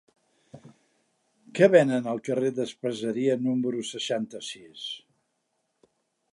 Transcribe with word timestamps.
Què 1.59 1.67
venen 1.75 2.09
al 2.15 2.23
carrer 2.29 2.51
d'Espaseria 2.61 3.37
número 3.47 3.87
seixanta-sis? 3.93 4.87